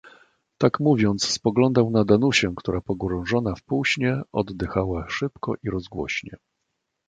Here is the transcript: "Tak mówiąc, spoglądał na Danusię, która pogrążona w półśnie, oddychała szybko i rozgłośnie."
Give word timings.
"Tak 0.57 0.79
mówiąc, 0.79 1.29
spoglądał 1.29 1.89
na 1.89 2.05
Danusię, 2.05 2.53
która 2.57 2.81
pogrążona 2.81 3.55
w 3.55 3.63
półśnie, 3.63 4.21
oddychała 4.31 5.05
szybko 5.09 5.53
i 5.63 5.69
rozgłośnie." 5.69 6.37